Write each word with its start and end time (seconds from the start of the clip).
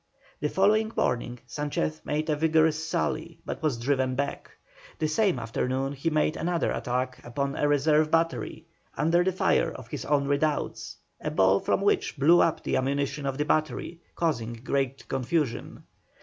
The 0.39 0.49
following 0.49 0.91
morning 0.97 1.37
Sanchez 1.45 2.01
made 2.03 2.27
a 2.31 2.35
vigorous 2.35 2.83
sally 2.83 3.37
but 3.45 3.61
was 3.61 3.77
driven 3.77 4.15
back. 4.15 4.49
The 4.97 5.07
same 5.07 5.37
afternoon 5.37 5.93
he 5.93 6.09
made 6.09 6.35
another 6.35 6.71
attack 6.71 7.23
upon 7.23 7.55
a 7.55 7.67
reserve 7.67 8.09
battery, 8.09 8.65
under 8.97 9.23
the 9.23 9.31
fire 9.31 9.71
of 9.71 9.89
his 9.89 10.03
own 10.05 10.27
redoubts, 10.27 10.95
a 11.23 11.29
ball 11.29 11.59
from 11.59 11.81
which 11.81 12.17
blew 12.17 12.41
up 12.41 12.63
the 12.63 12.77
ammunition 12.77 13.27
of 13.27 13.37
the 13.37 13.45
battery, 13.45 13.99
causing 14.15 14.53
great 14.63 15.07
confusion. 15.07 15.83